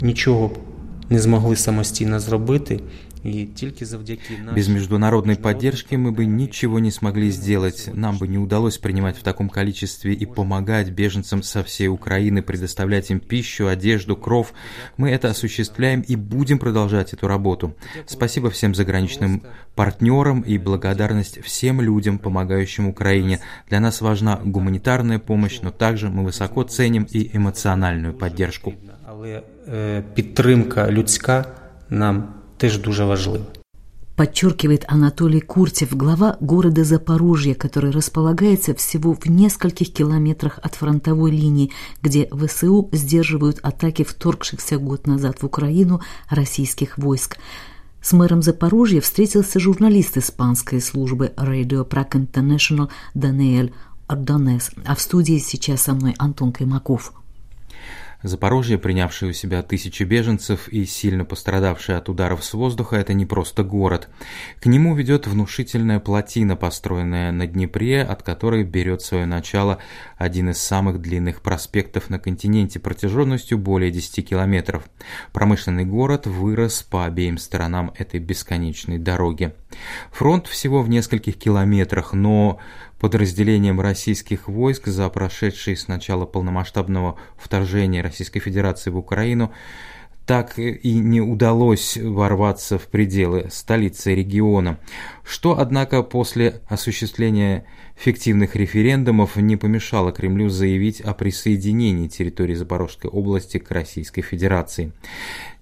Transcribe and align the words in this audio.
Нічого 0.00 0.50
не 1.10 1.18
змогли 1.18 1.56
самостійно 1.56 2.20
зробити. 2.20 2.80
Без 4.54 4.68
международной 4.68 5.36
поддержки 5.36 5.94
мы 5.94 6.10
бы 6.10 6.24
ничего 6.24 6.78
не 6.78 6.90
смогли 6.90 7.30
сделать. 7.30 7.90
Нам 7.92 8.16
бы 8.18 8.26
не 8.26 8.38
удалось 8.38 8.78
принимать 8.78 9.18
в 9.18 9.22
таком 9.22 9.50
количестве 9.50 10.14
и 10.14 10.26
помогать 10.26 10.90
беженцам 10.90 11.42
со 11.42 11.62
всей 11.62 11.88
Украины, 11.88 12.42
предоставлять 12.42 13.10
им 13.10 13.20
пищу, 13.20 13.66
одежду, 13.66 14.16
кров. 14.16 14.54
Мы 14.96 15.10
это 15.10 15.28
осуществляем 15.28 16.00
и 16.00 16.16
будем 16.16 16.58
продолжать 16.58 17.12
эту 17.12 17.28
работу. 17.28 17.74
Спасибо 18.06 18.48
всем 18.50 18.74
заграничным 18.74 19.42
партнерам 19.74 20.40
и 20.40 20.56
благодарность 20.56 21.42
всем 21.42 21.82
людям, 21.82 22.18
помогающим 22.18 22.88
Украине. 22.88 23.40
Для 23.68 23.80
нас 23.80 24.00
важна 24.00 24.40
гуманитарная 24.42 25.18
помощь, 25.18 25.60
но 25.60 25.70
также 25.70 26.08
мы 26.08 26.24
высоко 26.24 26.62
ценим 26.62 27.06
и 27.10 27.36
эмоциональную 27.36 28.14
поддержку. 28.14 28.74
Але 29.12 29.42
підтримка 30.14 30.90
людська 30.90 31.44
нам 31.88 32.28
теж 32.56 32.78
дуже 32.78 33.04
важливо. 33.04 33.44
Подчеркивает 34.16 34.84
Анатолий 34.88 35.40
Куртев, 35.40 35.96
глава 35.96 36.36
города 36.40 36.84
Запорожье, 36.84 37.54
который 37.54 37.90
располагается 37.90 38.72
всего 38.74 39.14
в 39.14 39.26
нескольких 39.26 39.92
километрах 39.92 40.58
от 40.62 40.74
фронтовой 40.74 41.30
линии, 41.30 41.70
где 42.02 42.28
ВСУ 42.32 42.88
сдерживают 42.92 43.58
атаки 43.62 44.04
вторгшихся 44.04 44.78
год 44.78 45.06
назад 45.06 45.42
в 45.42 45.46
Украину 45.46 46.00
российских 46.28 46.98
войск. 46.98 47.38
С 48.02 48.12
мэром 48.12 48.42
Запорожья 48.42 49.00
встретился 49.00 49.58
журналист 49.58 50.18
испанской 50.18 50.80
службы 50.80 51.32
Radio 51.36 51.84
Prague 51.88 52.26
International 52.26 52.88
Даниэль 53.14 53.72
Ордонес, 54.06 54.70
а 54.84 54.94
в 54.94 55.00
студии 55.00 55.38
сейчас 55.38 55.80
со 55.80 55.94
мной 55.94 56.14
Антон 56.18 56.52
Каймаков. 56.52 57.12
Запорожье, 58.22 58.76
принявшее 58.76 59.30
у 59.30 59.32
себя 59.32 59.62
тысячи 59.62 60.02
беженцев 60.02 60.68
и 60.68 60.84
сильно 60.84 61.24
пострадавшее 61.24 61.96
от 61.96 62.10
ударов 62.10 62.44
с 62.44 62.52
воздуха, 62.52 62.96
это 62.96 63.14
не 63.14 63.24
просто 63.24 63.64
город. 63.64 64.10
К 64.60 64.66
нему 64.66 64.94
ведет 64.94 65.26
внушительная 65.26 66.00
плотина, 66.00 66.54
построенная 66.54 67.32
на 67.32 67.46
Днепре, 67.46 68.02
от 68.02 68.22
которой 68.22 68.62
берет 68.62 69.00
свое 69.00 69.24
начало 69.24 69.78
один 70.18 70.50
из 70.50 70.58
самых 70.58 71.00
длинных 71.00 71.40
проспектов 71.40 72.10
на 72.10 72.18
континенте 72.18 72.78
протяженностью 72.78 73.56
более 73.56 73.90
10 73.90 74.28
километров. 74.28 74.84
Промышленный 75.32 75.86
город 75.86 76.26
вырос 76.26 76.82
по 76.82 77.06
обеим 77.06 77.38
сторонам 77.38 77.94
этой 77.96 78.20
бесконечной 78.20 78.98
дороги. 78.98 79.54
Фронт 80.12 80.46
всего 80.46 80.82
в 80.82 80.90
нескольких 80.90 81.36
километрах, 81.36 82.12
но 82.12 82.58
подразделением 83.00 83.80
российских 83.80 84.46
войск 84.46 84.86
за 84.86 85.08
прошедшие 85.08 85.76
с 85.76 85.88
начала 85.88 86.26
полномасштабного 86.26 87.18
вторжения 87.36 88.02
Российской 88.02 88.40
Федерации 88.40 88.90
в 88.90 88.98
Украину 88.98 89.52
так 90.26 90.60
и 90.60 90.94
не 90.94 91.20
удалось 91.20 91.96
ворваться 91.96 92.78
в 92.78 92.86
пределы 92.86 93.48
столицы 93.50 94.14
региона, 94.14 94.78
что, 95.24 95.58
однако, 95.58 96.04
после 96.04 96.60
осуществления 96.68 97.64
фиктивных 98.00 98.56
референдумов 98.56 99.36
не 99.36 99.56
помешало 99.56 100.10
Кремлю 100.10 100.48
заявить 100.48 101.02
о 101.02 101.12
присоединении 101.12 102.08
территории 102.08 102.54
Запорожской 102.54 103.10
области 103.10 103.58
к 103.58 103.70
Российской 103.70 104.22
Федерации. 104.22 104.92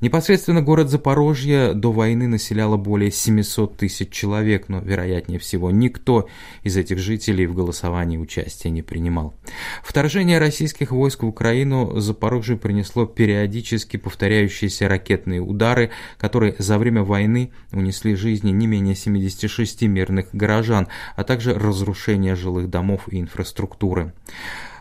Непосредственно 0.01 0.63
город 0.63 0.91
Запорожье 0.91 1.73
до 1.75 1.91
войны 1.91 2.29
населяло 2.29 2.77
более 2.77 3.11
700 3.11 3.79
тысяч 3.79 4.11
человек, 4.11 4.69
но, 4.69 4.79
вероятнее 4.79 5.41
всего, 5.41 5.73
никто 5.73 6.29
из 6.63 6.77
этих 6.77 6.99
жителей 6.99 7.47
в 7.47 7.55
голосовании 7.57 8.17
участия 8.17 8.71
не 8.71 8.83
принимал. 8.83 9.35
Вторжение 9.83 10.39
российских 10.39 10.93
войск 10.93 11.25
в 11.25 11.27
Украину 11.27 11.99
Запорожье 11.99 12.57
принесло 12.57 13.07
периодически 13.07 13.97
повторяющиеся 13.97 14.87
ракетные 14.87 15.41
удары, 15.41 15.91
которые 16.17 16.55
за 16.59 16.79
время 16.79 17.03
войны 17.03 17.51
унесли 17.73 18.15
жизни 18.15 18.53
не 18.53 18.69
менее 18.69 18.95
76 18.95 19.83
мирных 19.83 20.29
горожан, 20.33 20.87
а 21.17 21.25
также 21.25 21.55
разрушение 21.55 22.28
жилых 22.35 22.71
домов 22.71 23.09
и 23.11 23.21
инфраструктуры. 23.21 24.13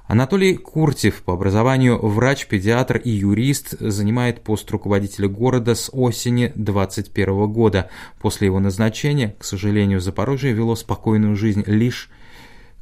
Анатолий 0.07 0.55
Куртев, 0.55 1.21
по 1.21 1.33
образованию 1.33 1.99
врач, 1.99 2.47
педиатр 2.47 2.95
и 2.97 3.09
юрист, 3.09 3.75
занимает 3.79 4.41
пост 4.41 4.71
руководителя 4.71 5.27
города 5.27 5.75
с 5.75 5.89
осени 5.91 6.53
2021 6.55 7.51
года. 7.51 7.89
После 8.21 8.47
его 8.47 8.59
назначения, 8.59 9.35
к 9.37 9.43
сожалению, 9.43 9.99
Запорожье 9.99 10.53
вело 10.53 10.75
спокойную 10.75 11.35
жизнь 11.35 11.63
лишь 11.67 12.09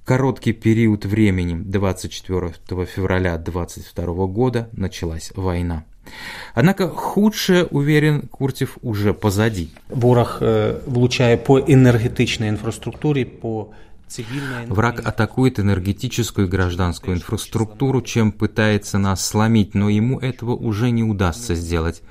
короткий 0.06 0.54
период 0.54 1.06
времени. 1.06 1.56
24 1.56 2.54
февраля 2.86 3.38
2022 3.38 4.28
года 4.28 4.70
началась 4.72 5.32
война. 5.36 5.84
Однако 6.54 6.88
худшее, 6.88 7.66
уверен 7.66 8.22
Куртев, 8.30 8.78
уже 8.84 9.16
позади. 9.16 9.70
Ворог 9.90 10.38
э, 10.42 10.76
влучає 10.86 11.38
по 11.38 11.60
энергетичной 11.60 12.50
инфраструктуре, 12.50 13.26
по 13.26 13.70
Враг 14.68 15.06
атакует 15.06 15.60
энергетическую 15.60 16.48
и 16.48 16.50
гражданскую 16.50 17.18
инфраструктуру, 17.18 18.02
чем 18.02 18.32
пытается 18.32 18.98
нас 18.98 19.26
сломить, 19.26 19.74
но 19.74 19.90
ему 19.90 20.20
этого 20.20 20.52
уже 20.52 20.92
не 20.92 21.04
удастся 21.04 21.56
сделать. 21.56 22.02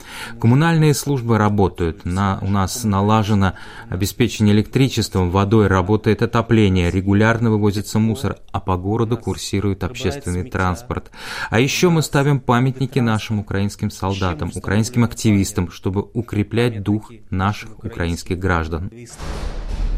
Коммунальные 0.40 0.92
службы 0.92 1.38
работают, 1.38 2.04
на, 2.04 2.38
у 2.42 2.48
нас 2.48 2.84
налажено 2.84 3.54
обеспечение 3.88 4.54
электричеством, 4.54 5.30
водой, 5.30 5.68
работает 5.68 6.22
отопление, 6.22 6.90
регулярно 6.90 7.50
вывозится 7.50 7.98
мусор, 7.98 8.38
а 8.50 8.60
по 8.60 8.76
городу 8.76 9.16
курсирует 9.16 9.84
общественный 9.84 10.50
транспорт. 10.50 11.10
А 11.50 11.60
еще 11.60 11.90
мы 11.90 12.02
ставим 12.02 12.40
памятники 12.40 12.98
нашим 12.98 13.38
украинским 13.38 13.90
солдатам, 13.90 14.50
украинским 14.54 15.04
активистам, 15.04 15.70
чтобы 15.70 16.02
укреплять 16.12 16.82
дух 16.82 17.12
наших 17.30 17.82
украинских 17.84 18.38
граждан 18.38 18.90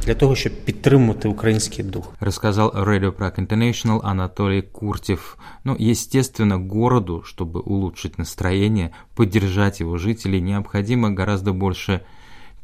для 0.07 0.15
того, 0.15 0.35
щоб 0.35 0.53
підтримувати 0.65 1.29
український 1.29 1.85
дух. 1.85 2.13
Рассказал 2.21 2.69
Radio 2.69 3.11
Prague 3.11 3.47
International 3.47 4.01
Анатолий 4.05 4.63
Куртев. 4.63 5.37
Ну, 5.65 5.77
естественно, 5.81 6.59
городу, 6.59 7.23
чтобы 7.25 7.61
улучшить 7.61 8.19
настроение, 8.19 8.91
поддержать 9.15 9.81
его 9.81 9.99
жителей, 9.99 10.41
необходимо 10.41 11.11
гораздо 11.11 11.53
больше 11.53 12.01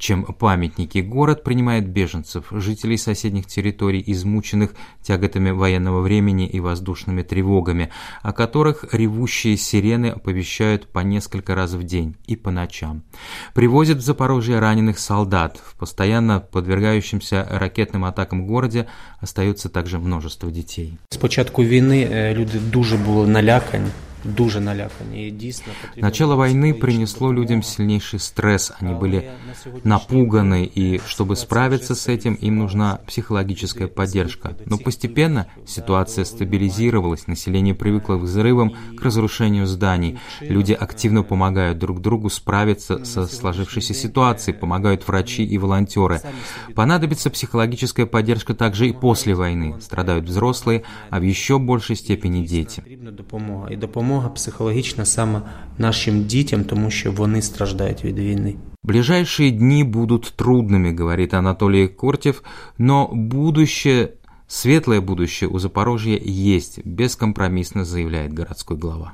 чем 0.03 0.25
памятники. 0.25 0.99
Город 0.99 1.45
принимает 1.45 1.89
беженцев, 1.89 2.47
жителей 2.51 2.99
соседних 2.99 3.47
территорий, 3.47 4.03
измученных 4.05 4.75
тяготами 5.01 5.53
военного 5.53 6.01
времени 6.01 6.47
и 6.49 6.59
воздушными 6.59 7.23
тревогами, 7.23 7.91
о 8.23 8.33
которых 8.33 8.85
ревущие 8.93 9.57
сирены 9.57 10.07
оповещают 10.07 10.89
по 10.89 10.99
несколько 11.01 11.55
раз 11.55 11.75
в 11.75 11.85
день 11.85 12.17
и 12.27 12.35
по 12.35 12.51
ночам. 12.51 13.05
Привозят 13.55 13.99
в 13.99 14.01
Запорожье 14.01 14.59
раненых 14.59 14.99
солдат. 14.99 15.61
В 15.65 15.77
постоянно 15.77 16.41
подвергающемся 16.41 17.47
ракетным 17.49 18.05
атакам 18.05 18.45
городе 18.45 18.89
остается 19.21 19.69
также 19.69 20.01
множество 20.01 20.51
детей. 20.51 20.99
С 21.11 21.17
початку 21.17 21.63
войны 21.63 22.33
люди 22.35 22.59
дуже 22.59 22.97
були 22.97 23.27
налякані 23.29 23.91
дуже 24.28 24.60
налякані. 24.60 25.28
І 25.28 25.32
дійсно 25.32 25.74
Начало 25.96 26.36
войны 26.36 26.74
принесло 26.74 27.34
людям 27.34 27.64
сильнейший 27.64 28.20
стресс. 28.20 28.74
Они 28.82 28.94
были 28.94 29.30
напуганы, 29.84 30.70
и 30.78 31.00
чтобы 31.08 31.36
справиться 31.36 31.96
с 31.96 32.08
этим, 32.08 32.38
им 32.44 32.58
нужна 32.58 33.00
психологическая 33.08 33.88
поддержка. 33.88 34.56
Но 34.66 34.78
постепенно 34.78 35.46
ситуация 35.66 36.26
стабилизировалась, 36.26 37.28
население 37.28 37.74
привыкло 37.74 38.18
к 38.18 38.22
взрывам, 38.22 38.74
к 38.98 39.02
разрушению 39.02 39.66
зданий. 39.66 40.18
Люди 40.42 40.74
активно 40.74 41.24
помогают 41.24 41.78
друг 41.78 42.02
другу 42.02 42.30
справиться 42.30 43.06
со 43.06 43.28
сложившейся 43.28 43.94
ситуацией, 43.94 44.58
помогают 44.58 45.08
врачи 45.08 45.44
и 45.44 45.58
волонтеры. 45.58 46.22
Понадобится 46.76 47.30
психологическая 47.30 48.06
поддержка 48.06 48.54
также 48.54 48.88
и 48.90 48.94
после 48.94 49.34
войны. 49.34 49.76
Страдают 49.82 50.26
взрослые, 50.26 50.84
а 51.10 51.20
в 51.20 51.24
еще 51.24 51.60
большей 51.60 51.96
степени 51.96 52.46
дети. 52.46 52.84
И 54.12 54.12
допомога 54.12 54.30
психологічна 54.30 55.06
саме 55.06 55.42
нашим 55.78 56.26
дітям, 56.26 56.64
тому 56.64 56.92
що 56.92 57.12
вони 57.12 57.42
страждають 57.42 58.04
від 58.04 58.20
війни. 58.20 58.56
Ближайшие 58.84 59.52
дни 59.52 59.84
будут 59.84 60.34
трудными, 60.38 61.00
говорит 61.00 61.34
Анатолий 61.34 61.88
Кортев, 61.88 62.44
но 62.78 63.10
будущее, 63.14 64.10
светлое 64.48 65.02
будущее 65.02 65.50
у 65.50 65.60
Запорожья 65.60 66.20
есть, 66.26 66.80
бескомпромиссно 66.86 67.86
заявляет 67.86 68.34
городской 68.34 68.78
глава. 68.78 69.14